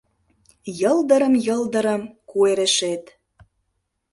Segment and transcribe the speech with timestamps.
[0.79, 3.03] Йылдырым-йылдырым куэрешет